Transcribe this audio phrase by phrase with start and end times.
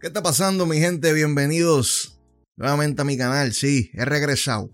[0.00, 1.12] ¿Qué está pasando, mi gente?
[1.12, 2.20] Bienvenidos
[2.56, 3.52] nuevamente a mi canal.
[3.52, 4.70] Sí, he regresado.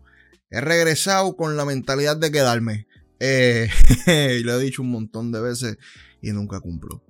[0.51, 2.87] He regresado con la mentalidad de quedarme.
[3.21, 3.71] Eh,
[4.45, 5.79] lo he dicho un montón de veces
[6.21, 7.03] y nunca cumplo.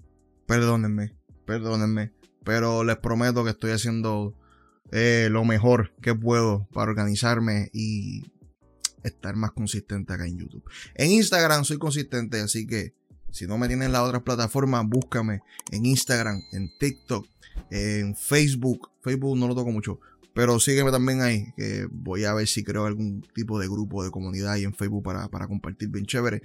[0.47, 2.13] Perdónenme, perdónenme.
[2.45, 4.39] Pero les prometo que estoy haciendo
[4.93, 8.31] eh, lo mejor que puedo para organizarme y
[9.03, 10.63] estar más consistente acá en YouTube.
[10.95, 12.95] En Instagram soy consistente, así que
[13.35, 15.43] si no me tienen en las otras plataformas, búscame
[15.73, 17.27] en Instagram, en TikTok,
[17.69, 18.93] en Facebook.
[19.03, 19.99] Facebook no lo toco mucho,
[20.33, 24.13] pero sígueme también ahí, que voy a ver si creo algún tipo de grupo de
[24.13, 26.43] comunidad ahí en Facebook para, compartir bien chévere.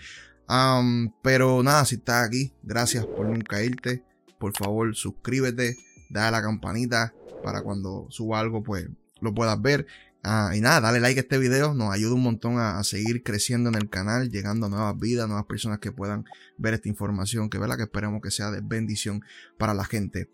[1.22, 4.04] pero nada, si estás aquí, gracias por nunca irte.
[4.40, 5.78] Por favor, suscríbete,
[6.10, 7.14] dale a la campanita
[7.44, 8.88] para cuando suba algo, pues
[9.22, 9.86] lo puedas ver.
[10.22, 13.70] Ah, y nada, dale like a este video, nos ayuda un montón a, seguir creciendo
[13.70, 16.26] en el canal, llegando a nuevas vidas, nuevas personas que puedan
[16.58, 19.24] ver esta información, que que esperemos que sea de bendición
[19.58, 20.30] para la gente.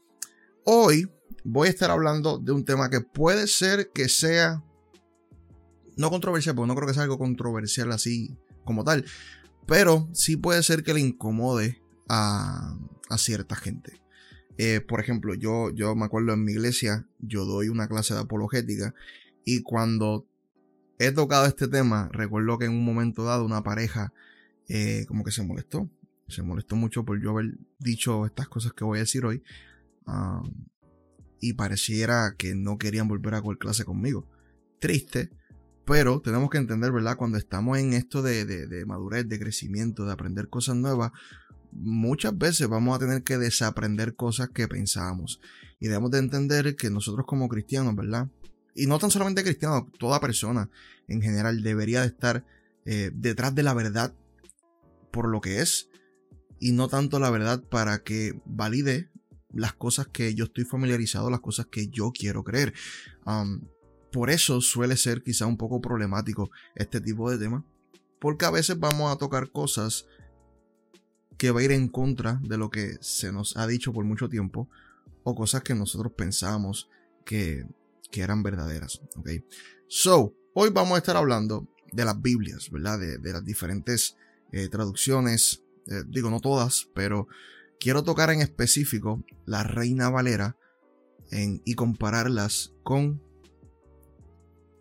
[0.63, 1.11] Hoy
[1.43, 4.63] voy a estar hablando de un tema que puede ser que sea
[5.97, 9.05] no controversial, porque no creo que sea algo controversial así como tal,
[9.67, 12.75] pero sí puede ser que le incomode a,
[13.17, 14.01] cierta gente.
[14.57, 18.21] Eh, por ejemplo, yo, yo me acuerdo en mi iglesia, yo doy una clase de
[18.21, 18.95] apologética
[19.45, 20.27] y cuando
[20.99, 24.11] he tocado este tema, recuerdo que en un momento dado una pareja
[24.67, 25.89] eh, como que se molestó.
[26.27, 29.43] Se molestó mucho por yo haber dicho estas cosas que voy a decir hoy.
[31.39, 34.27] y pareciera que no querían volver a coger clase conmigo.
[34.79, 35.29] Triste,
[35.85, 37.17] pero tenemos que entender, ¿verdad?
[37.17, 41.11] Cuando estamos en esto de, de madurez, de crecimiento, de aprender cosas nuevas,
[41.71, 45.39] muchas veces vamos a tener que desaprender cosas que pensábamos.
[45.79, 48.29] Y debemos de entender que nosotros como cristianos, ¿verdad?
[48.75, 50.69] Y no tan solamente cristiano, toda persona
[51.07, 52.45] en general debería de estar
[52.85, 54.13] eh, detrás de la verdad
[55.11, 55.89] por lo que es
[56.59, 59.09] y no tanto la verdad para que valide
[59.53, 62.73] las cosas que yo estoy familiarizado, las cosas que yo quiero creer.
[64.11, 67.65] por eso suele ser quizá un poco problemático este tipo de tema,
[68.19, 70.05] porque a veces vamos a tocar cosas
[71.37, 74.29] que va a ir en contra de lo que se nos ha dicho por mucho
[74.29, 74.69] tiempo
[75.23, 76.89] o cosas que nosotros pensamos
[77.25, 77.65] que
[78.15, 79.01] que eran verdaderas.
[79.17, 79.29] ¿ok?
[79.89, 82.97] So, hoy vamos a estar hablando de las Biblias, ¿verdad?
[82.97, 84.15] De, las diferentes
[84.53, 87.27] eh, traducciones, eh, digo no todas, pero
[87.77, 90.57] quiero tocar en específico la Reina Valera
[91.65, 93.21] y compararlas con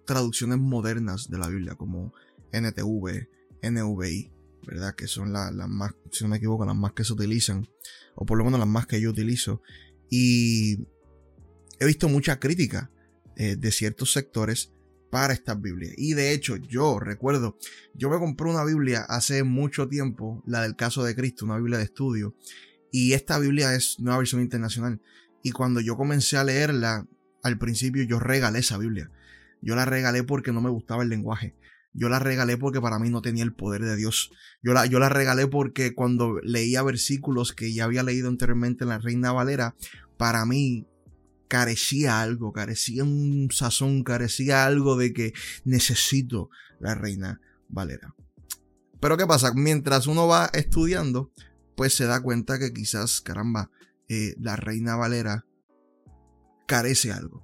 [0.06, 2.12] traducciones modernas de la Biblia como
[2.52, 3.28] NTV,
[3.62, 4.30] NVI,
[4.64, 4.94] ¿verdad?
[4.94, 7.66] Que son las más, si no me equivoco, las más que se utilizan,
[8.14, 9.60] o por lo menos las más que yo utilizo.
[10.08, 10.86] Y
[11.80, 12.92] he visto mucha crítica
[13.36, 14.72] eh, de ciertos sectores
[15.10, 15.94] para estas Biblias.
[15.96, 17.56] Y de hecho, yo recuerdo,
[17.94, 21.78] yo me compré una Biblia hace mucho tiempo, la del caso de Cristo, una Biblia
[21.78, 22.34] de estudio.
[22.90, 25.00] Y esta Biblia es nueva versión internacional.
[25.42, 27.06] Y cuando yo comencé a leerla,
[27.44, 29.10] al principio yo regalé esa Biblia.
[29.62, 31.54] Yo la regalé porque no me gustaba el lenguaje.
[31.92, 34.32] Yo la regalé porque para mí no tenía el poder de Dios.
[34.62, 38.88] Yo la, yo la regalé porque cuando leía versículos que ya había leído anteriormente en
[38.88, 39.76] la Reina Valera,
[40.16, 40.88] para mí
[41.48, 45.32] carecía algo, carecía un sazón, carecía algo de que
[45.64, 46.50] necesito
[46.80, 48.14] la reina Valera.
[49.00, 49.52] Pero ¿qué pasa?
[49.54, 51.32] Mientras uno va estudiando,
[51.76, 53.70] pues se da cuenta que quizás, caramba,
[54.08, 55.44] eh, la reina Valera
[56.66, 57.42] carece algo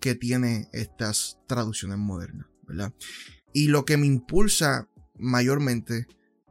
[0.00, 2.92] que tiene estas traducciones modernas, ¿verdad?
[3.52, 6.06] Y lo que me impulsa mayormente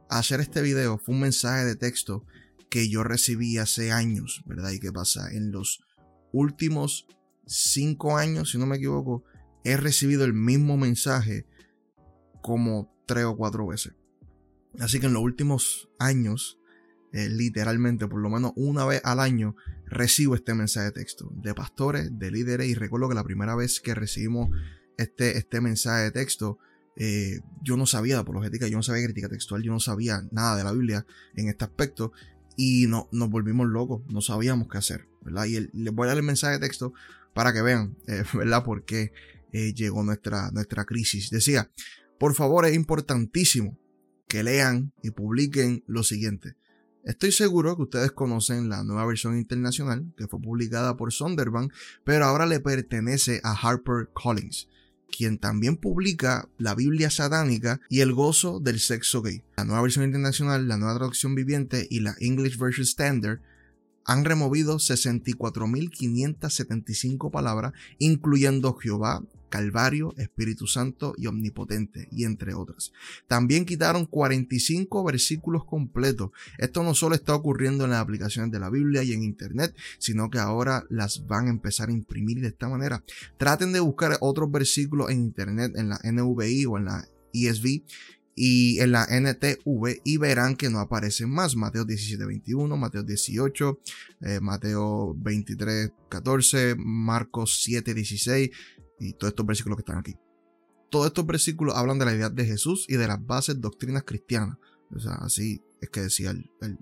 [0.08, 2.24] a hacer este video fue un mensaje de texto
[2.70, 4.70] que yo recibí hace años, ¿verdad?
[4.70, 5.80] Y qué pasa en los
[6.32, 7.06] últimos
[7.46, 9.24] cinco años, si no me equivoco,
[9.64, 11.46] he recibido el mismo mensaje
[12.42, 13.94] como tres o cuatro veces.
[14.80, 16.58] Así que en los últimos años,
[17.12, 19.54] eh, literalmente, por lo menos una vez al año,
[19.86, 22.68] recibo este mensaje de texto de pastores, de líderes.
[22.68, 24.48] Y recuerdo que la primera vez que recibimos
[24.96, 26.58] este, este mensaje de texto,
[26.96, 30.56] eh, yo no sabía de apologética, yo no sabía crítica textual, yo no sabía nada
[30.56, 32.12] de la Biblia en este aspecto
[32.56, 35.46] y no, nos volvimos locos, no sabíamos qué hacer, ¿verdad?
[35.46, 36.92] Y les voy a dar el mensaje de texto
[37.34, 38.64] para que vean, eh, ¿verdad?
[38.64, 39.12] Por qué
[39.52, 41.30] eh, llegó nuestra, nuestra crisis.
[41.30, 41.70] Decía,
[42.18, 43.78] por favor, es importantísimo
[44.28, 46.56] que lean y publiquen lo siguiente.
[47.04, 51.72] Estoy seguro que ustedes conocen la nueva versión internacional que fue publicada por Sonderbank,
[52.04, 54.68] pero ahora le pertenece a Harper Collins
[55.16, 59.42] quien también publica la Biblia satánica y el gozo del sexo gay.
[59.56, 63.40] La nueva versión internacional, la nueva traducción viviente y la English Version Standard
[64.04, 69.22] han removido 64.575 palabras, incluyendo Jehová,
[69.52, 72.90] Calvario, Espíritu Santo y Omnipotente, y entre otras.
[73.28, 76.30] También quitaron 45 versículos completos.
[76.56, 80.30] Esto no solo está ocurriendo en las aplicaciones de la Biblia y en Internet, sino
[80.30, 83.04] que ahora las van a empezar a imprimir de esta manera.
[83.36, 87.82] Traten de buscar otros versículos en Internet, en la NVI o en la ESV
[88.34, 91.56] y en la NTV y verán que no aparecen más.
[91.56, 93.80] Mateo 17, 21, Mateo 18,
[94.22, 98.50] eh, Mateo 23, 14, Marcos 7, 16
[99.00, 100.16] y todos estos versículos que están aquí.
[100.90, 104.58] Todos estos versículos hablan de la idea de Jesús y de las bases doctrinas cristianas.
[104.94, 106.78] O sea, así es que decía el,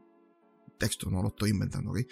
[0.78, 2.06] texto, no lo estoy inventando, aquí.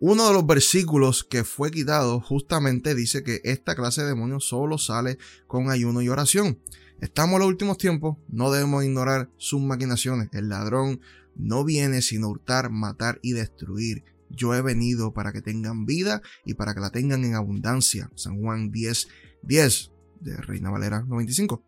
[0.00, 4.78] Uno de los versículos que fue quitado justamente dice que esta clase de demonios solo
[4.78, 6.58] sale con ayuno y oración.
[7.00, 10.28] Estamos en los últimos tiempos, no debemos ignorar sus maquinaciones.
[10.32, 11.00] El ladrón
[11.36, 14.04] no viene sino hurtar, matar y destruir.
[14.30, 18.10] Yo he venido para que tengan vida y para que la tengan en abundancia.
[18.16, 19.08] San Juan 10,
[19.42, 21.62] 10 de Reina Valera 95.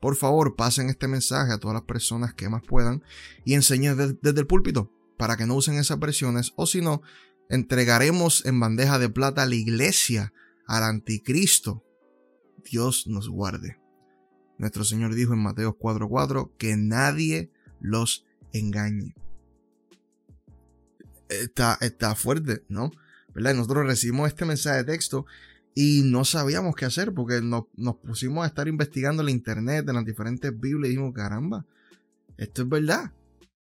[0.00, 3.02] Por favor, pasen este mensaje a todas las personas que más puedan
[3.44, 7.02] y enseñen desde el púlpito para que no usen esas versiones o si no,
[7.50, 10.32] entregaremos en bandeja de plata a la iglesia,
[10.66, 11.84] al anticristo.
[12.64, 13.78] Dios nos guarde.
[14.58, 17.50] Nuestro Señor dijo en Mateo 4:4 que nadie
[17.80, 19.14] los engañe.
[21.28, 22.90] Está, está fuerte, ¿no?
[23.34, 23.54] ¿Verdad?
[23.54, 25.26] Nosotros recibimos este mensaje de texto
[25.74, 27.66] y no sabíamos qué hacer porque nos,
[27.96, 31.66] pusimos a estar investigando en la internet, en las diferentes Biblias y dijimos, caramba,
[32.38, 33.12] esto es verdad.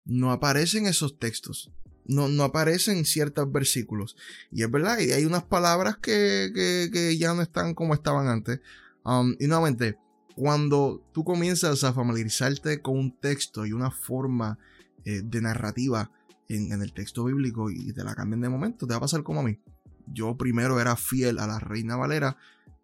[0.05, 1.73] No aparecen esos textos.
[2.07, 4.17] No, no, aparecen ciertos versículos.
[4.53, 6.53] Y es verdad, y hay unas palabras que,
[6.93, 8.61] que, ya no están como estaban antes.
[9.05, 9.99] Um, y nuevamente,
[10.35, 14.59] cuando tú comienzas a familiarizarte con un texto y una forma
[15.05, 16.11] eh, de narrativa
[16.49, 19.41] en, el texto bíblico y te la cambian de momento, te va a pasar como
[19.41, 19.59] a mí.
[20.07, 22.37] Yo primero era fiel a la Reina Valera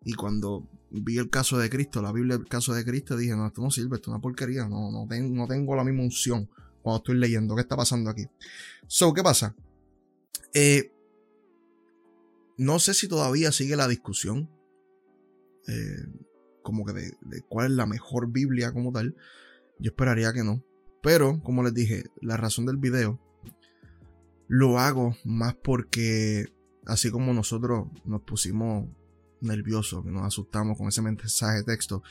[0.04, 3.46] y cuando vi el caso de Cristo, la Biblia el caso de Cristo, dije, no,
[3.46, 5.06] esto no sirve, esto es una porquería, no, no,
[5.46, 6.48] tengo, la misma unción
[6.82, 7.54] cuando estoy leyendo.
[7.54, 8.26] ¿Qué está pasando aquí?
[8.86, 9.54] So, ¿qué pasa?
[10.54, 10.92] Eh,
[12.56, 14.50] no sé si todavía sigue la discusión.
[15.68, 16.29] Eh,
[16.70, 19.16] como que de, cuál es la mejor Biblia como tal.
[19.78, 20.64] Yo esperaría que no.
[21.02, 23.20] Pero, como les dije, la razón del video
[24.48, 26.46] lo hago más porque
[26.86, 28.88] así como nosotros nos pusimos
[29.40, 32.02] nerviosos, que nos asustamos con ese mensaje de texto,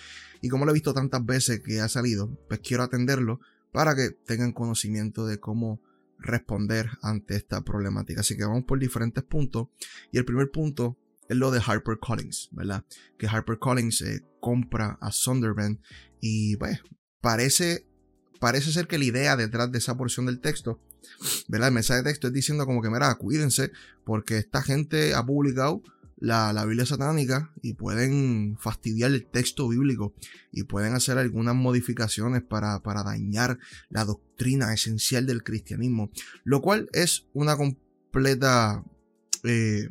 [0.42, 3.40] y como lo he visto tantas veces que ha salido, pues quiero atenderlo
[3.72, 5.80] para que tengan conocimiento de cómo
[6.20, 8.22] responder ante esta problemática.
[8.22, 9.68] Así que vamos por diferentes puntos.
[10.12, 10.98] Y el primer punto
[11.30, 12.84] es lo de HarperCollins, ¿verdad?
[13.18, 15.80] Que HarperCollins eh, compra a Sunderland
[16.20, 16.82] y pues
[17.22, 17.88] parece,
[18.40, 20.82] parece ser que la idea detrás de esa porción del texto,
[21.48, 21.70] ¿verdad?
[21.70, 23.72] El mensaje de texto es diciendo como que, mira, cuídense
[24.04, 25.84] porque esta gente ha publicado
[26.18, 30.14] la, la, Biblia satánica y pueden fastidiar el texto bíblico
[30.52, 33.60] y pueden hacer algunas modificaciones para, para dañar
[33.90, 36.12] la doctrina esencial del cristianismo,
[36.44, 38.84] lo cual es una completa...
[39.44, 39.90] Eh,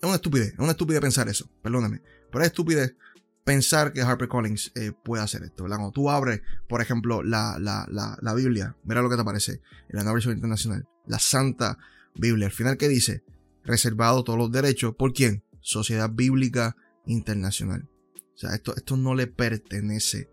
[0.00, 2.00] es una estupidez, es una estupidez pensar eso, perdóname.
[2.30, 2.96] Pero es estupidez
[3.44, 5.78] pensar que HarperCollins eh, puede hacer esto, ¿verdad?
[5.78, 9.96] Cuando tú abres, por ejemplo, la, la, la, Biblia, mira lo que te aparece en
[9.96, 11.78] la nueva internacional, la Santa
[12.14, 12.46] Biblia.
[12.46, 13.24] Al final, ¿qué dice?
[13.64, 14.94] Reservado todos los derechos.
[14.94, 15.42] ¿Por quién?
[15.60, 16.76] Sociedad Bíblica
[17.06, 17.88] Internacional.
[18.34, 20.30] O sea, esto, esto no le pertenece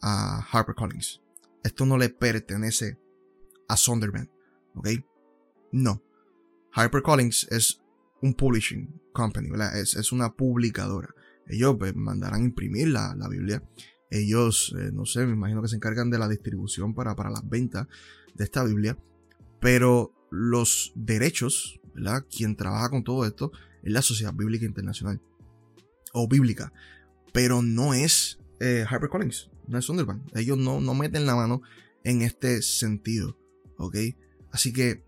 [0.00, 1.20] a HarperCollins.
[1.62, 2.98] Esto no le pertenece
[3.68, 4.30] a Sonderman.
[4.74, 4.88] ¿Ok?
[5.72, 6.02] No.
[6.72, 7.81] HarperCollins es
[8.22, 9.78] un publishing company, ¿verdad?
[9.78, 11.14] Es, una publicadora.
[11.46, 13.62] Ellos pues, mandarán imprimir la, Biblia.
[14.10, 17.46] Ellos, eh, no sé, me imagino que se encargan de la distribución para, para las
[17.48, 17.88] ventas
[18.34, 18.96] de esta Biblia.
[19.60, 22.24] Pero los derechos, ¿verdad?
[22.30, 25.20] Quien trabaja con todo esto es la Sociedad Bíblica Internacional.
[26.12, 26.72] O bíblica.
[27.32, 30.22] Pero no es eh, HarperCollins, no es Sunderland.
[30.36, 31.62] Ellos no, no meten la mano
[32.04, 33.36] en este sentido.
[33.78, 33.96] ¿Ok?
[34.52, 35.02] Así que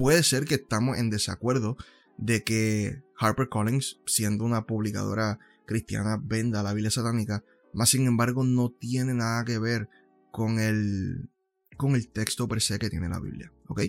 [0.00, 1.76] puede ser que estamos en desacuerdo
[2.16, 8.70] de que HarperCollins, siendo una publicadora cristiana, venda la Biblia satánica, más sin embargo no
[8.70, 9.90] tiene nada que ver
[10.32, 11.28] con el,
[11.76, 13.82] con el texto per se que tiene la Biblia, ¿ok?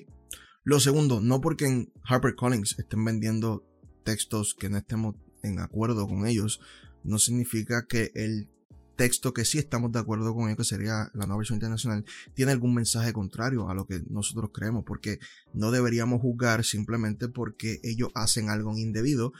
[0.66, 3.66] Lo segundo, no porque en HarperCollins estén vendiendo
[4.04, 6.60] textos que no estemos en acuerdo con ellos,
[7.06, 8.50] no significa que el
[8.96, 12.52] texto que sí estamos de acuerdo con ello, que sería la nueva versión internacional, tiene
[12.52, 15.20] algún mensaje contrario a lo que nosotros creemos, porque
[15.54, 19.34] no deberíamos juzgar simplemente porque ellos hacen algo indebido.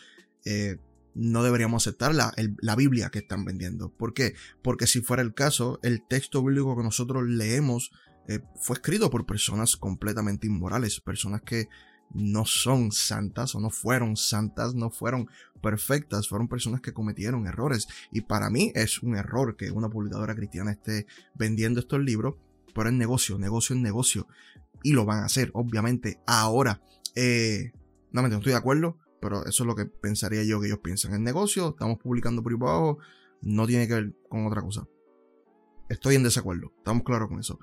[0.46, 0.78] Eh,
[1.14, 3.90] no deberíamos aceptar la, la, Biblia que están vendiendo.
[3.90, 4.34] ¿Por qué?
[4.62, 7.92] Porque si fuera el caso, el texto bíblico que nosotros leemos
[8.28, 11.68] eh, fue escrito por personas completamente inmorales, personas que
[12.14, 15.30] no son santas o no fueron santas, no fueron
[15.62, 17.88] perfectas, fueron personas que cometieron errores.
[18.12, 22.36] Y para mí es un error que una publicadora cristiana esté vendiendo estos libros,
[22.74, 24.28] pero es negocio, negocio es negocio.
[24.84, 26.20] Y lo van a hacer, obviamente.
[26.26, 26.82] Ahora,
[27.16, 27.72] eh,
[28.12, 31.14] no, no estoy de acuerdo, pero eso es lo que pensaría yo que ellos piensan.
[31.14, 32.98] En negocio, estamos publicando por abajo,
[33.42, 34.88] no tiene que ver con otra cosa.
[35.90, 37.60] Estoy en desacuerdo, estamos claros con eso.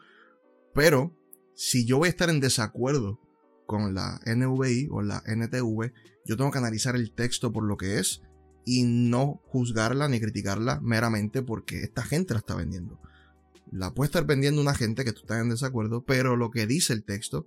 [0.74, 1.12] Pero,
[1.54, 3.18] si yo voy a estar en desacuerdo
[3.68, 5.92] con la NVI o la NTV,
[6.24, 8.22] yo tengo que analizar el texto por lo que es
[8.64, 12.98] y no juzgarla ni criticarla meramente porque esta gente la está vendiendo.
[13.70, 16.94] La puede estar vendiendo una gente que tú estás en desacuerdo, pero lo que dice
[16.94, 17.46] el texto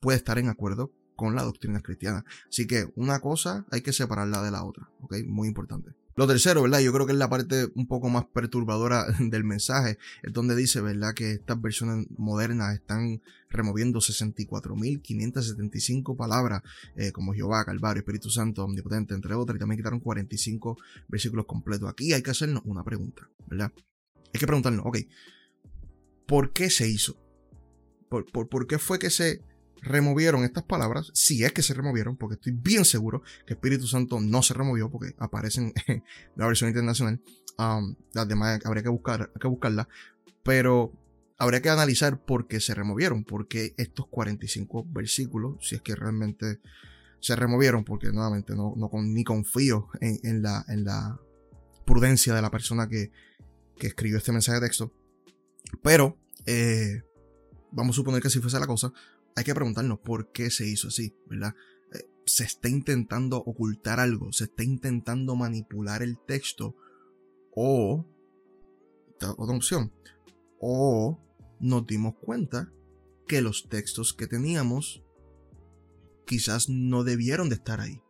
[0.00, 2.26] puede estar en acuerdo con la doctrina cristiana.
[2.46, 5.16] Así que una cosa hay que separarla de la otra, ¿ok?
[5.26, 5.92] Muy importante.
[6.20, 6.80] Lo tercero, ¿verdad?
[6.80, 10.82] Yo creo que es la parte un poco más perturbadora del mensaje, es donde dice,
[10.82, 11.14] ¿verdad?
[11.14, 16.62] Que estas versiones modernas están removiendo 64.575 palabras,
[16.94, 20.76] eh, como Jehová, Calvario, Espíritu Santo, Omnipotente, entre otras, y también quitaron 45
[21.08, 21.88] versículos completos.
[21.88, 23.72] Aquí hay que hacernos una pregunta, ¿verdad?
[24.34, 24.98] Hay que preguntarnos, ok,
[26.26, 27.16] ¿por qué se hizo?
[28.10, 29.42] ¿Por, por qué fue que se
[29.82, 34.20] removieron estas palabras, si es que se removieron, porque estoy bien seguro que Espíritu Santo
[34.20, 36.02] no se removió porque aparecen en
[36.36, 37.20] la versión internacional.
[37.58, 39.86] Um, las demás habría que, buscar, que buscarlas,
[40.42, 40.92] pero
[41.38, 46.60] habría que analizar por qué se removieron, porque estos 45 versículos, si es que realmente
[47.20, 51.20] se removieron, porque nuevamente no, no ni confío en, la, en la
[51.84, 53.10] prudencia de la persona que,
[53.78, 54.92] que escribió este mensaje de texto,
[55.82, 57.02] pero eh,
[57.72, 58.92] vamos a suponer que así fuese la cosa,
[59.36, 61.54] hay que preguntarnos por qué se hizo así, ¿verdad?
[61.92, 66.76] Eh, se está intentando ocultar algo, se está intentando manipular el texto
[67.52, 68.06] o,
[69.16, 69.92] otra opción,
[70.58, 71.18] o
[71.60, 72.72] nos dimos cuenta
[73.26, 75.02] que los textos que teníamos
[76.26, 78.00] quizás no debieron de estar ahí.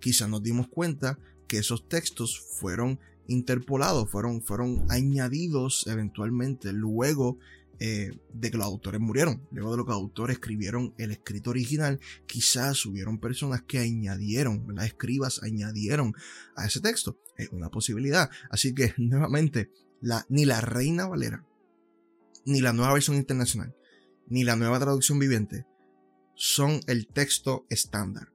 [0.00, 1.18] Quizás nos dimos cuenta
[1.48, 7.38] que esos textos fueron interpolados, fueron, fueron añadidos eventualmente luego
[7.80, 9.46] eh, de que los autores murieron.
[9.50, 14.66] Luego de lo que los autores escribieron el escrito original, quizás hubieron personas que añadieron,
[14.74, 16.14] las escribas añadieron
[16.56, 17.18] a ese texto.
[17.36, 18.30] Es una posibilidad.
[18.50, 19.70] Así que, nuevamente,
[20.28, 21.44] ni la Reina Valera,
[22.44, 23.74] ni la nueva versión internacional,
[24.26, 25.66] ni la nueva traducción viviente
[26.34, 28.32] son el texto estándar.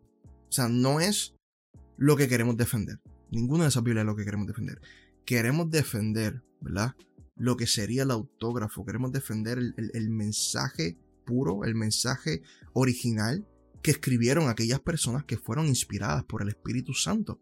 [0.49, 1.35] O sea, no es
[1.97, 2.99] lo que queremos defender.
[3.31, 4.81] Ninguna de esas Biblias es lo que queremos defender.
[5.25, 6.95] Queremos defender, ¿verdad?
[7.39, 12.43] Lo que sería el autógrafo, queremos defender el, mensaje puro, el mensaje
[12.73, 13.47] original
[13.81, 17.39] que escribieron aquellas personas que fueron inspiradas por el Espíritu Santo.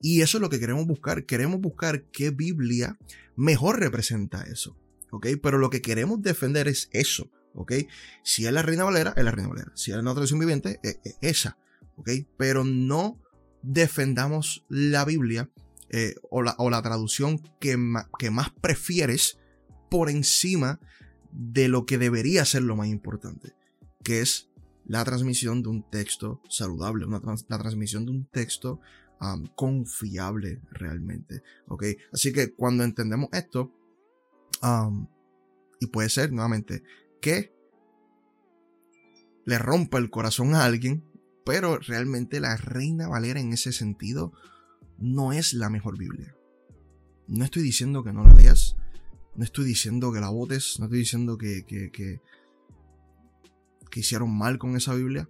[0.00, 1.26] Y eso es lo que queremos buscar.
[1.26, 2.96] Queremos buscar qué Biblia
[3.36, 4.76] mejor representa eso.
[5.10, 5.26] ¿Ok?
[5.42, 7.30] Pero lo que queremos defender es eso.
[7.54, 7.72] ¿Ok?
[8.22, 9.72] Si es la Reina Valera, es la Reina Valera.
[9.74, 11.58] Si es la tradición viviente, es esa.
[11.96, 12.10] ¿Ok?
[12.36, 13.20] Pero no
[13.62, 15.50] defendamos la Biblia
[15.96, 17.78] eh, o, la, traducción que,
[18.18, 19.38] que más prefieres
[19.88, 20.80] por encima
[21.30, 23.54] de lo que debería ser lo más importante,
[24.02, 24.50] que es
[24.86, 28.80] la transmisión de un texto saludable, la transmisión de un texto
[29.54, 31.44] confiable realmente.
[32.12, 33.72] Así que cuando entendemos esto,
[35.78, 36.82] y puede ser nuevamente
[37.20, 37.54] que
[39.44, 41.04] le rompa el corazón a alguien,
[41.44, 44.32] pero realmente la Reina Valera en ese sentido
[44.98, 46.34] no es la mejor Biblia.
[47.26, 48.76] No estoy diciendo que no la leas,
[49.34, 52.20] no estoy diciendo que la votes, no estoy diciendo que, que, que,
[53.94, 55.28] hicieron mal con esa Biblia.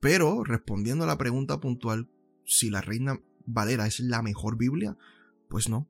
[0.00, 2.08] Pero respondiendo a la pregunta puntual,
[2.44, 4.96] si la Reina Valera es la mejor Biblia,
[5.48, 5.88] pues no,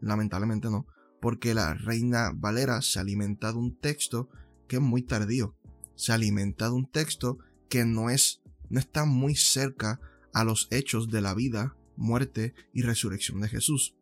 [0.00, 0.86] lamentablemente no,
[1.20, 4.28] porque la Reina Valera se alimenta de un texto
[4.66, 5.56] que es muy tardío,
[5.94, 7.38] se alimenta de un texto
[7.68, 10.00] que no es, no está muy cerca
[10.38, 13.96] a los hechos de la vida, muerte y resurrección de Jesús.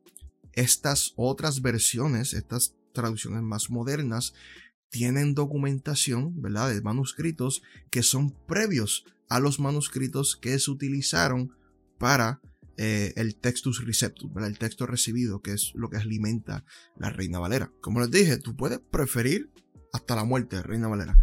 [0.53, 4.35] Estas otras versiones, estas traducciones más modernas,
[4.91, 11.57] tienen documentación, ¿verdad?, de manuscritos que son previos a los manuscritos que se utilizaron
[11.97, 12.43] para
[12.77, 16.67] eh, el textus receptus, el texto recibido, que es lo que alimenta
[16.99, 17.73] la Reina Valera.
[17.81, 19.51] Como les dije, tú puedes preferir
[19.95, 21.17] hasta la muerte de Reina Valera,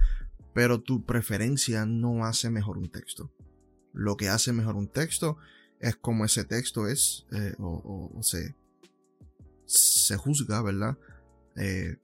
[0.55, 3.32] pero tu preferencia no hace mejor un texto
[3.93, 5.38] lo que hace mejor un texto
[5.79, 8.55] es como ese texto es eh, o, se,
[9.65, 10.97] se juzga, ¿verdad?
[11.55, 11.97] Eh,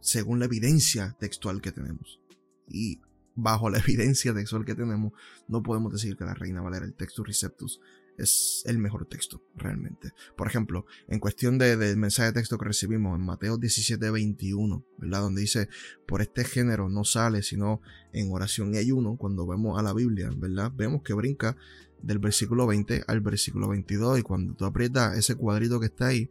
[0.00, 2.20] según la evidencia textual que tenemos.
[2.68, 3.00] Y
[3.34, 5.12] bajo la evidencia textual que tenemos,
[5.48, 7.80] no podemos decir que la Reina Valera, el texto Receptus,
[8.20, 10.12] es el mejor texto, realmente.
[10.36, 15.20] Por ejemplo, en cuestión del mensaje de texto que recibimos en Mateo 17, 21, ¿verdad?
[15.20, 15.68] Donde dice,
[16.06, 17.80] por este género no sale sino
[18.12, 20.72] en oración y ayuno, cuando vemos a la Biblia, ¿verdad?
[20.74, 21.56] Vemos que brinca
[22.02, 26.28] del versículo 20 al versículo 22 y cuando tú aprietas ese cuadrito que está ahí,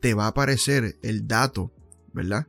[0.00, 1.72] te va a aparecer el dato,
[2.12, 2.48] ¿verdad?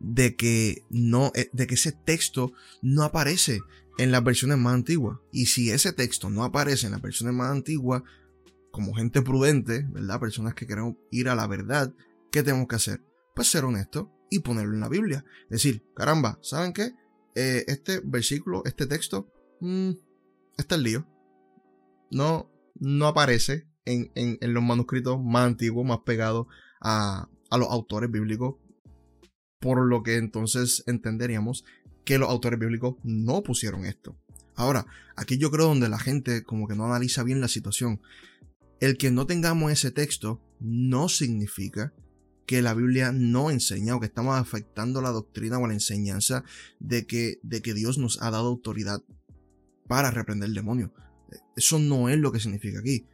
[0.00, 2.52] De que no, eh, de que ese texto
[2.82, 3.60] no aparece
[3.98, 5.18] en las versiones más antiguas.
[5.32, 8.02] Y si ese texto no aparece en las versiones más antiguas,
[8.76, 10.20] como gente prudente, ¿verdad?
[10.20, 11.94] Personas que queremos ir a la verdad,
[12.30, 13.02] ¿qué tenemos que hacer?
[13.34, 15.24] Pues ser honesto y ponerlo en la Biblia.
[15.48, 16.92] Decir, caramba, ¿saben qué?
[17.34, 19.92] Eh, este versículo, este texto, mmm,
[20.58, 21.08] está el lío.
[22.10, 24.10] No, no aparece en,
[24.42, 26.46] los manuscritos más antiguos, más pegados
[26.82, 28.56] a, a los autores bíblicos.
[29.58, 31.64] Por lo que entonces entenderíamos
[32.04, 34.18] que los autores bíblicos no pusieron esto.
[34.54, 34.84] Ahora,
[35.16, 38.02] aquí yo creo donde la gente como que no analiza bien la situación.
[38.80, 41.94] El que no tengamos ese texto no significa
[42.46, 46.44] que la Biblia no enseña o que estamos afectando la doctrina o la enseñanza
[46.78, 49.02] de que, de que Dios nos ha dado autoridad
[49.88, 50.92] para reprender el demonio.
[51.56, 53.06] Eso no es lo que significa aquí.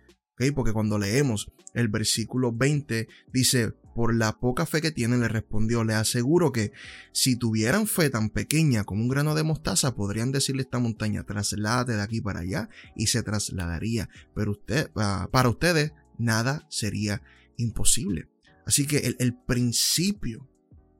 [0.54, 5.84] Porque cuando leemos el versículo 20 dice, por la poca fe que tienen, le respondió,
[5.84, 6.72] le aseguro que
[7.12, 11.24] si tuvieran fe tan pequeña como un grano de mostaza, podrían decirle a esta montaña,
[11.24, 14.08] trasládate de aquí para allá y se trasladaría.
[14.34, 17.22] Pero usted, ah, para ustedes, nada sería
[17.56, 18.28] imposible.
[18.66, 20.48] Así que el, principio,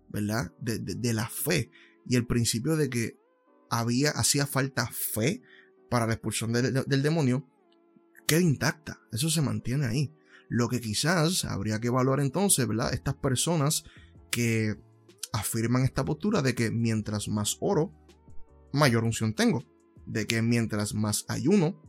[0.09, 0.53] ¿verdad?
[0.61, 1.71] De, la fe
[2.07, 3.17] y el principio de que
[3.71, 5.43] había, hacía falta fe
[5.89, 7.47] para la expulsión del demonio,
[8.27, 9.01] queda intacta.
[9.13, 10.13] Eso se mantiene ahí.
[10.53, 12.93] Lo que quizás habría que evaluar entonces, ¿verdad?
[12.93, 13.85] Estas personas
[14.31, 14.77] que
[15.33, 17.91] afirman esta postura de que mientras más oro,
[18.71, 19.65] mayor unción tengo.
[20.05, 21.81] De que mientras más ayuno,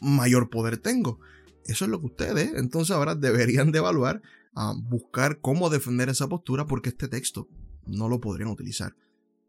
[0.00, 1.18] mayor poder tengo.
[1.64, 4.22] Eso es lo que ustedes entonces ahora deberían de evaluar,
[4.54, 7.48] a buscar cómo defender esa postura porque este texto
[7.86, 8.94] no lo podrían utilizar.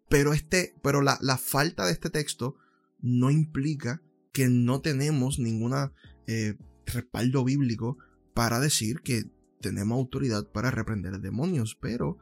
[0.09, 2.55] Pero, este, pero la, falta de este texto
[3.01, 4.01] no implica
[4.33, 5.93] que no tenemos ninguna
[6.25, 6.55] eh,
[6.87, 7.99] respaldo bíblico
[8.33, 9.25] para decir que
[9.61, 12.17] tenemos autoridad para reprender demonios, pero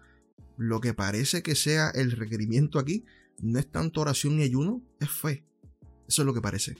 [0.57, 3.05] lo que parece que sea el requerimiento aquí
[3.41, 5.45] no es tanto oración ni ayuno, es fe.
[6.07, 6.75] Eso es lo que parece.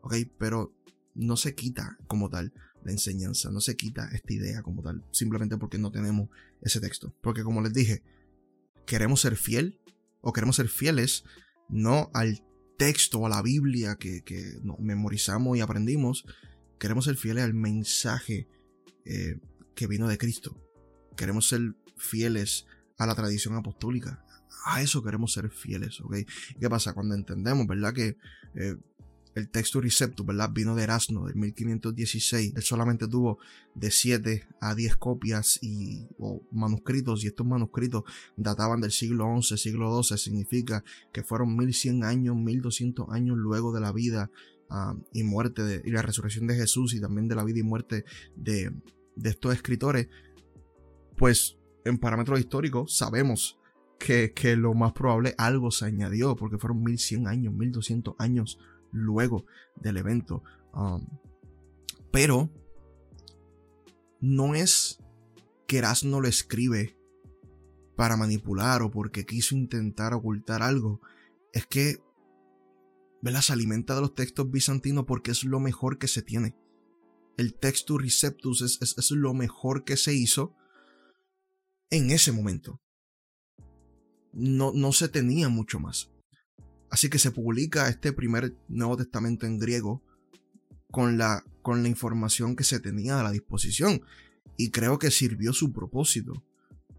[0.00, 0.14] ¿Ok?
[0.38, 0.74] Pero
[1.14, 5.58] no se quita como tal la enseñanza, no se quita esta idea como tal, simplemente
[5.58, 6.30] porque no tenemos
[6.62, 7.14] ese texto.
[7.20, 8.02] Porque como les dije,
[8.86, 9.80] queremos ser fiel
[10.22, 11.24] o queremos ser fieles
[11.68, 12.42] no al
[12.78, 16.24] texto, a la Biblia que, que memorizamos y aprendimos,
[16.78, 18.48] queremos ser fieles al mensaje
[19.04, 19.38] eh,
[19.74, 20.56] que vino de Cristo.
[21.16, 22.66] Queremos ser fieles
[22.98, 24.24] a la tradición apostólica.
[24.66, 26.16] A eso queremos ser fieles, ¿ok?
[26.58, 26.92] ¿Qué pasa?
[26.92, 27.94] Cuando entendemos, ¿verdad?
[27.94, 28.16] Que
[28.54, 28.76] eh,
[29.34, 30.50] el texto Receptus, ¿verdad?
[30.52, 32.54] Vino de Erasmo del 1516.
[32.56, 33.38] Él solamente tuvo
[33.74, 38.04] de 7 a 10 copias y, o manuscritos, y estos manuscritos
[38.36, 40.18] databan del siglo XI, siglo XII.
[40.18, 44.30] Significa que fueron 1100 años, 1200 años luego de la vida
[45.12, 48.04] Y muerte de, y la resurrección de Jesús y también de la vida y muerte
[48.36, 48.72] de,
[49.24, 50.08] estos escritores,
[51.16, 53.58] pues en parámetros históricos sabemos
[53.98, 58.58] que, lo más probable algo se añadió, porque fueron 1100 años, 1200 años
[58.92, 59.44] luego
[59.76, 60.42] del evento.
[62.12, 62.50] Pero
[64.20, 65.00] no es
[65.66, 66.96] que Erasmo lo escribe
[67.96, 71.00] para manipular o porque quiso intentar ocultar algo.
[71.52, 71.98] Es que
[73.42, 76.56] se alimenta de los textos bizantinos porque es lo mejor que se tiene.
[77.36, 80.54] El Textus Receptus es, es, lo mejor que se hizo
[81.90, 82.80] en ese momento.
[84.32, 86.10] No, no se tenía mucho más.
[86.90, 90.02] Así que se publica este primer Nuevo Testamento en griego
[90.90, 94.02] con la, con la información que se tenía a la disposición.
[94.56, 96.44] Y creo que sirvió su propósito.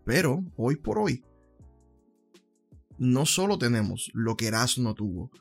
[0.05, 1.23] Pero hoy por hoy,
[2.97, 5.31] no solo tenemos lo que Erasmo tuvo,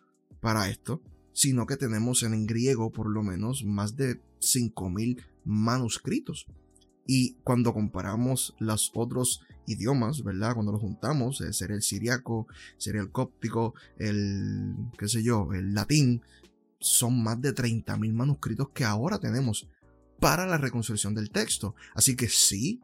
[0.41, 6.47] para esto, sino que tenemos en griego por lo menos más de 5.000 manuscritos.
[7.07, 10.55] Y cuando comparamos los otros idiomas, ¿verdad?
[10.55, 15.75] Cuando los juntamos, eh, sería el siriaco, sería el cóptico, el, qué sé yo, el
[15.75, 16.23] latín,
[16.79, 19.69] son más de 30.000 manuscritos que ahora tenemos
[20.19, 21.75] para la reconstrucción del texto.
[21.95, 22.81] Así que sí,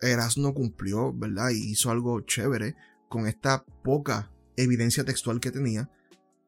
[0.00, 1.50] Erasmo cumplió, ¿verdad?
[1.50, 2.76] Y hizo algo chévere
[3.08, 5.90] con esta poca evidencia textual que tenía,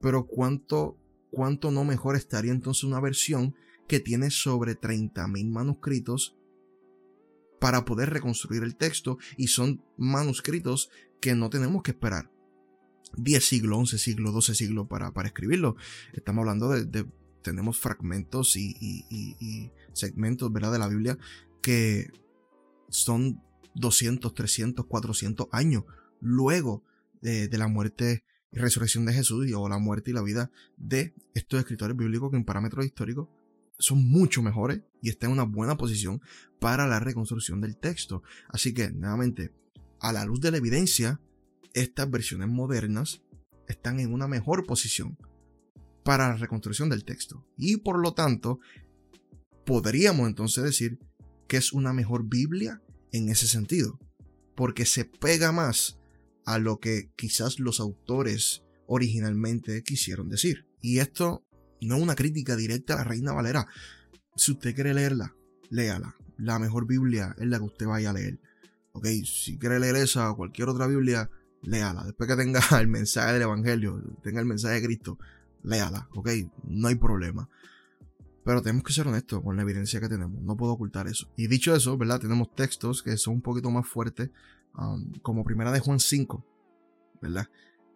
[0.00, 0.96] pero cuánto,
[1.30, 3.54] cuánto no mejor estaría entonces una versión
[3.88, 6.36] que tiene sobre 30.000 manuscritos
[7.60, 12.30] para poder reconstruir el texto y son manuscritos que no tenemos que esperar
[13.16, 15.76] 10 siglos, 11 siglos, 12 siglos para, para escribirlo.
[16.12, 17.06] Estamos hablando de,
[17.42, 20.72] tenemos fragmentos y, y, segmentos, ¿verdad?
[20.72, 21.18] De la Biblia
[21.62, 22.10] que
[22.88, 23.42] son
[23.74, 25.84] 200, 300, 400 años
[26.20, 26.84] luego
[27.20, 31.60] de, la muerte y resurrección de Jesús o la muerte y la vida de estos
[31.60, 33.28] escritores bíblicos que en parámetros históricos
[33.78, 36.20] son mucho mejores y están en una buena posición
[36.58, 38.22] para la reconstrucción del texto.
[38.48, 39.54] Así que, nuevamente,
[40.00, 41.20] a la luz de la evidencia,
[41.72, 43.22] estas versiones modernas
[43.68, 45.16] están en una mejor posición
[46.04, 47.46] para la reconstrucción del texto.
[47.56, 48.58] Y por lo tanto,
[49.64, 50.98] podríamos entonces decir
[51.46, 52.82] que es una mejor Biblia
[53.12, 53.98] en ese sentido,
[54.54, 55.99] porque se pega más
[56.44, 60.66] a lo que quizás los autores originalmente quisieron decir.
[60.80, 61.44] Y esto
[61.80, 63.66] no es una crítica directa a la Reina Valera.
[64.36, 65.34] Si usted quiere leerla,
[65.70, 66.16] léala.
[66.38, 68.40] La mejor Biblia es la que usted vaya a leer.
[68.92, 71.30] Ok, si quiere leer esa o cualquier otra Biblia,
[71.62, 72.04] léala.
[72.04, 75.18] Después que tenga el mensaje del Evangelio, tenga el mensaje de Cristo,
[75.62, 76.08] léala.
[76.14, 76.30] Ok,
[76.64, 77.48] no hay problema.
[78.44, 80.42] Pero tenemos que ser honestos con la evidencia que tenemos.
[80.42, 81.30] No puedo ocultar eso.
[81.36, 82.20] Y dicho eso, ¿verdad?
[82.20, 84.30] Tenemos textos que son un poquito más fuertes,
[84.76, 86.44] um, como primera de Juan 5,
[87.20, 87.48] ¿verdad?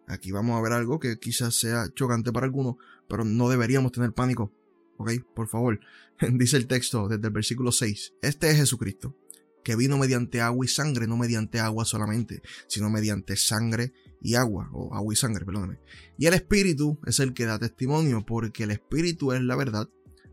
[0.07, 2.75] Aquí vamos a ver algo que quizás sea chocante para algunos,
[3.07, 4.51] pero no deberíamos tener pánico.
[4.97, 5.11] ¿Ok?
[5.33, 5.79] Por favor.
[6.33, 8.13] Dice el texto desde el versículo 6.
[8.21, 9.17] Este es Jesucristo,
[9.63, 14.69] que vino mediante agua y sangre, no mediante agua solamente, sino mediante sangre y agua,
[14.73, 15.79] o agua y sangre, perdóname.
[16.17, 19.89] Y el Espíritu es el que da testimonio, porque el Espíritu es la verdad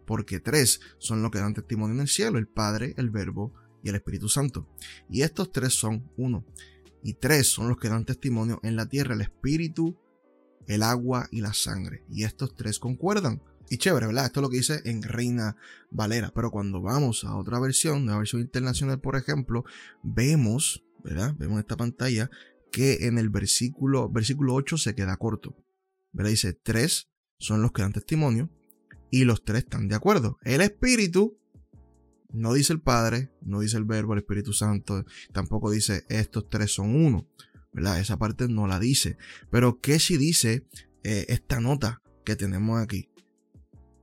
[0.07, 3.89] porque tres son los que dan testimonio en el cielo, el Padre, el Verbo y
[3.89, 4.69] el Espíritu Santo.
[5.09, 6.45] Y estos tres son uno.
[7.03, 9.99] Y tres son los que dan testimonio en la tierra, el Espíritu,
[10.67, 12.05] el agua y la sangre.
[12.11, 13.43] Y estos tres concuerdan.
[13.71, 14.27] Y chévere, ¿verdad?
[14.27, 15.57] Esto es lo que dice en Reina
[15.91, 16.33] Valera.
[16.35, 19.65] Pero cuando vamos a otra versión, la versión internacional, por ejemplo,
[20.03, 21.35] vemos, ¿verdad?
[21.39, 22.31] Vemos en esta pantalla
[22.71, 25.57] que en el versículo, versículo 8 se queda corto.
[26.13, 26.31] ¿Verdad?
[26.31, 28.51] Dice, tres son los que dan testimonio
[29.11, 30.39] y los tres están de acuerdo.
[30.43, 31.39] El Espíritu
[32.33, 36.75] no dice el Padre, no dice el Verbo, el Espíritu Santo, tampoco dice estos tres
[36.75, 37.29] son uno,
[37.73, 38.01] ¿verdad?
[38.01, 39.17] Esa parte no la dice.
[39.51, 40.67] Pero ¿qué si dice
[41.05, 43.09] eh, esta nota que tenemos aquí?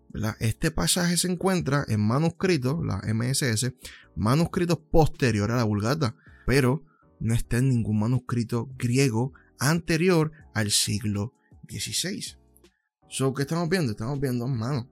[0.10, 0.36] ¿verdad?
[0.40, 3.74] Este pasaje se encuentra en manuscritos, la MSS,
[4.16, 6.16] manuscritos posteriores a la Vulgata,
[6.46, 6.84] pero
[7.20, 11.34] no está en ningún manuscrito griego anterior al siglo
[11.68, 12.38] XVI.
[13.10, 13.92] So, ¿Qué estamos viendo?
[13.92, 14.90] Estamos viendo, mano,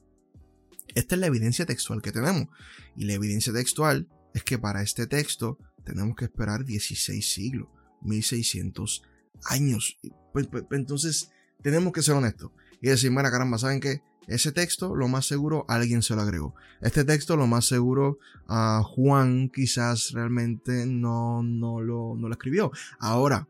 [0.98, 2.48] esta es la evidencia textual que tenemos.
[2.96, 7.68] Y la evidencia textual es que para este texto tenemos que esperar 16 siglos,
[8.02, 9.04] 1600
[9.46, 10.00] años.
[10.34, 11.30] Pues, pues, entonces,
[11.62, 14.02] tenemos que ser honestos y decir, mira, caramba, ¿saben qué?
[14.28, 16.56] Ese texto, lo más seguro, alguien se lo agregó.
[16.82, 22.72] Este texto, lo más seguro, a Juan quizás realmente no, no, lo, no lo escribió.
[22.98, 23.48] Ahora,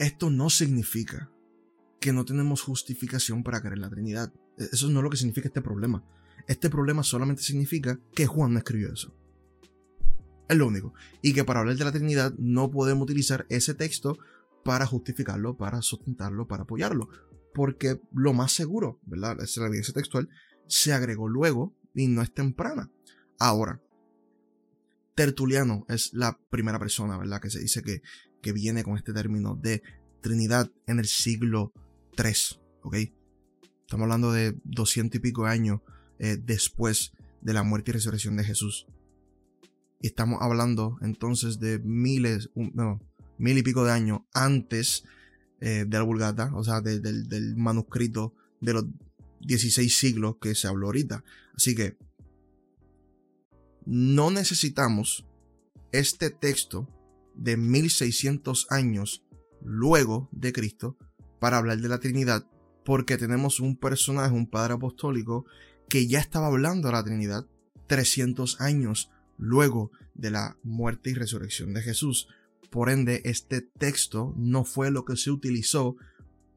[0.00, 1.30] esto no significa
[2.00, 4.32] que no tenemos justificación para creer en la Trinidad.
[4.58, 6.04] Eso no es lo que significa este problema.
[6.46, 9.14] Este problema solamente significa que Juan no escribió eso.
[10.48, 10.94] Es lo único.
[11.22, 14.18] Y que para hablar de la Trinidad no podemos utilizar ese texto
[14.64, 17.08] para justificarlo, para sustentarlo, para apoyarlo.
[17.54, 19.40] Porque lo más seguro, ¿verdad?
[19.42, 20.28] Es la evidencia textual,
[20.66, 22.90] se agregó luego y no es temprana.
[23.38, 23.80] Ahora,
[25.14, 27.40] Tertuliano es la primera persona, ¿verdad?
[27.40, 28.02] Que se dice que,
[28.40, 29.82] que viene con este término de
[30.20, 31.72] Trinidad en el siglo
[32.16, 32.96] III, ¿ok?
[33.88, 35.80] Estamos hablando de doscientos y pico años
[36.18, 38.86] eh, después de la muerte y resurrección de Jesús.
[40.02, 42.50] Y estamos hablando entonces de miles,
[43.38, 45.04] mil y pico de años antes
[45.62, 48.84] eh, de la Vulgata, o sea, del manuscrito de los
[49.40, 51.24] 16 siglos que se habló ahorita.
[51.56, 51.96] Así que
[53.86, 55.26] no necesitamos
[55.92, 56.86] este texto
[57.34, 59.24] de 1600 años
[59.62, 60.98] luego de Cristo
[61.40, 62.46] para hablar de la Trinidad
[62.88, 65.44] porque tenemos un personaje, un padre apostólico,
[65.90, 67.46] que ya estaba hablando de la Trinidad
[67.86, 72.28] 300 años luego de la muerte y resurrección de Jesús.
[72.70, 75.96] Por ende, este texto no fue lo que se utilizó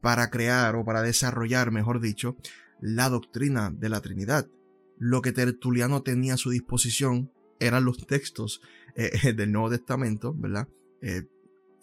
[0.00, 2.34] para crear o para desarrollar, mejor dicho,
[2.80, 4.48] la doctrina de la Trinidad.
[4.96, 8.62] Lo que Tertuliano tenía a su disposición eran los textos
[8.96, 10.66] eh, del Nuevo Testamento, ¿verdad?
[11.02, 11.24] Eh,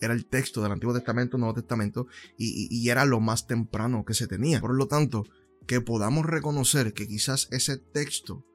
[0.02, 2.08] era el texto del Antiguo Testamento, Nuevo Testamento,
[2.38, 4.62] y, era lo más temprano que se tenía.
[4.62, 5.26] Por lo tanto,
[5.68, 8.46] que podamos reconocer que quizás ese texto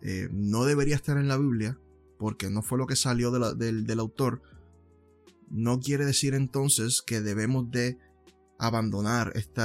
[0.00, 1.78] eh, no debería estar en la Biblia,
[2.18, 4.42] porque no fue lo que salió del, del autor,
[5.50, 7.98] no quiere decir entonces que debemos de
[8.58, 9.62] abandonar este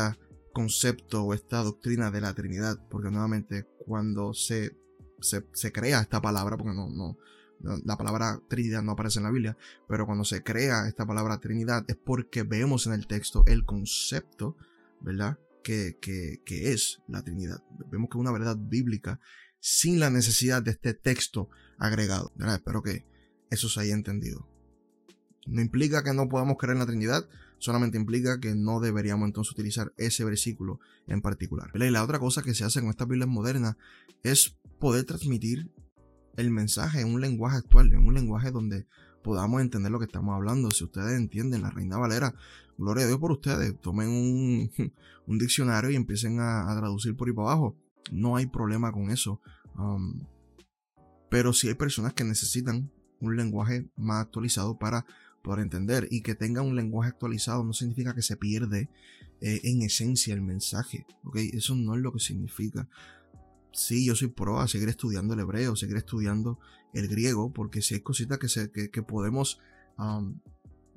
[0.54, 4.76] concepto o esta doctrina de la Trinidad, porque nuevamente cuando se,
[5.22, 7.18] se, se crea esta palabra, porque no, no,
[7.60, 11.86] la palabra Trinidad no aparece en la Biblia, pero cuando se crea esta palabra Trinidad
[11.88, 14.58] es porque vemos en el texto el concepto,
[15.02, 15.40] ¿verdad?
[15.64, 17.62] Que, que, es la Trinidad.
[17.92, 19.20] Vemos que es una verdad bíblica
[19.60, 22.32] sin la necesidad de este texto agregado.
[22.40, 23.06] Espero que
[23.50, 24.48] eso se haya entendido.
[25.46, 29.52] No implica que no podamos creer en la Trinidad, solamente implica que no deberíamos entonces
[29.52, 31.72] utilizar ese versículo en particular.
[31.74, 33.76] Y la otra cosa que se hace con estas Biblias modernas
[34.24, 35.72] es poder transmitir
[36.38, 38.88] el mensaje en un lenguaje actual, en un lenguaje donde
[39.24, 40.72] podamos entender lo que estamos hablando.
[40.72, 42.34] Si ustedes entienden la Reina Valera,
[42.78, 43.80] gloria a Dios por ustedes.
[43.82, 44.72] Tomen un,
[45.38, 47.76] diccionario y empiecen a, traducir por ahí para abajo.
[48.12, 49.42] No hay problema con eso.
[49.76, 50.22] Um,
[51.30, 55.06] pero si hay personas que necesitan un lenguaje más actualizado para
[55.48, 56.08] poder entender.
[56.12, 58.90] Y que tenga un lenguaje actualizado no significa que se pierde
[59.42, 61.06] eh, en esencia el mensaje.
[61.54, 62.88] Eso no es lo que significa.
[63.72, 66.60] Sí, yo soy pro a seguir estudiando el hebreo, seguir estudiando
[66.94, 69.60] el griego, porque si hay cositas que, que, podemos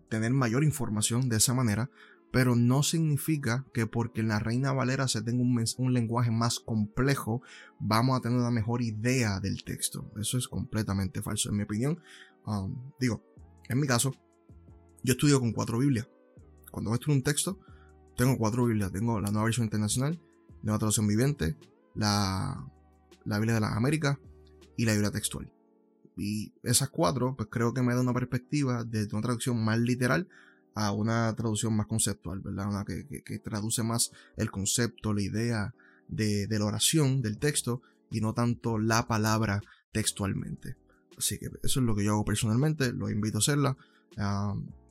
[0.09, 1.90] tener mayor información de esa manera,
[2.33, 6.61] pero no significa que porque en la Reina Valera se tenga un, un, lenguaje más
[6.61, 7.42] complejo,
[7.80, 10.12] vamos a tener una mejor idea del texto.
[10.20, 12.00] Eso es completamente falso, en mi opinión.
[13.00, 13.24] digo,
[13.68, 14.14] en mi caso,
[15.02, 16.09] yo estudio con cuatro Biblias.
[16.70, 17.59] Cuando estudio un texto,
[18.16, 18.92] tengo cuatro Biblias.
[18.92, 20.20] Tengo la nueva versión internacional,
[20.62, 21.56] nueva traducción viviente,
[21.94, 22.66] la,
[23.24, 24.18] la Biblia de las Américas
[24.76, 25.53] y la Biblia textual.
[26.16, 30.29] Y esas cuatro, pues creo que me da una perspectiva de una traducción más literal
[30.74, 32.68] a una traducción más conceptual, ¿verdad?
[32.68, 35.74] Una que, traduce más el concepto, la idea
[36.09, 40.76] de, la oración, del texto, y no tanto la palabra textualmente.
[41.16, 43.76] Así que eso es lo que yo hago personalmente, lo invito a hacerla.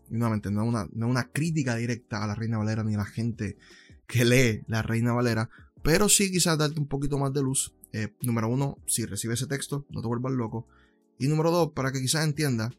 [0.09, 2.99] y nuevamente, no es una, no una crítica directa a la Reina Valera ni a
[2.99, 3.57] la gente
[4.07, 5.49] que lee la Reina Valera,
[5.83, 7.73] pero sí quizás darte un poquito más de luz.
[7.91, 10.67] Eh, número uno, si recibes ese texto, no te vuelvas loco.
[11.17, 12.71] Y número dos, para que quizás entienda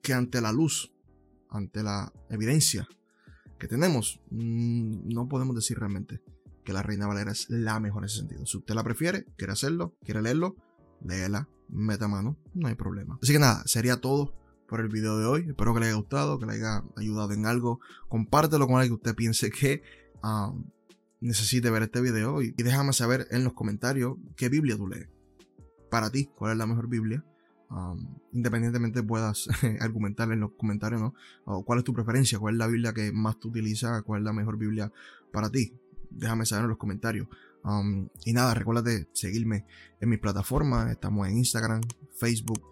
[0.00, 0.90] que ante la luz
[1.50, 2.88] ante la evidencia
[3.58, 6.20] que tenemos, mm, no podemos decir realmente
[6.64, 8.46] que la Reina Valera es la mejor en ese sentido.
[8.46, 10.56] Si usted la prefiere, quiere hacerlo, quiere leerlo,
[11.02, 13.18] léela, meta mano, no hay problema.
[13.22, 14.34] Así que nada, sería todo
[14.68, 15.46] por el video de hoy.
[15.48, 17.80] Espero que le haya gustado, que le haya ayudado en algo.
[18.08, 19.82] Compártelo con alguien que usted piense que
[20.22, 20.52] ah,
[21.20, 25.08] necesite ver este video y déjame saber en los comentarios qué Biblia tú lees.
[25.90, 27.24] Para ti, ¿cuál es la mejor Biblia?
[28.32, 29.46] independientemente puedas
[29.80, 31.14] argumentar en los comentarios, ¿no?
[31.44, 34.24] O cuál es tu preferencia, cuál es la Biblia que más tú utilizas, cuál es
[34.24, 34.90] la mejor Biblia
[35.32, 35.74] para ti.
[36.10, 37.28] Déjame saber en los comentarios.
[38.24, 39.66] y nada, recuérdate seguirme
[40.00, 40.90] en mis plataformas.
[40.90, 41.82] Estamos en Instagram,
[42.16, 42.62] Facebook,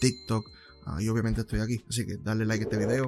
[0.00, 0.46] TikTok.
[0.86, 1.84] Ah, y obviamente estoy aquí.
[1.88, 3.06] Así que dale like a este video,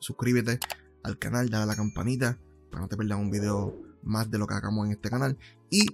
[0.00, 0.58] suscríbete
[1.02, 2.38] al canal, dale a la campanita
[2.70, 5.38] para no te pierdas un video más de lo que hagamos en este canal.
[5.70, 5.86] Y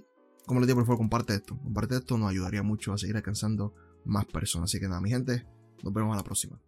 [0.45, 1.57] como les digo, por favor, comparte esto.
[1.57, 3.73] Comparte esto, nos ayudaría mucho a seguir alcanzando
[4.05, 4.71] más personas.
[4.71, 5.45] Así que nada, mi gente,
[5.83, 6.59] nos vemos a la próxima.